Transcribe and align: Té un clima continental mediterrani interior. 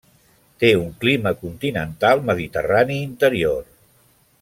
Té 0.63 0.71
un 0.77 0.87
clima 1.03 1.33
continental 1.43 2.25
mediterrani 2.31 3.01
interior. 3.11 3.65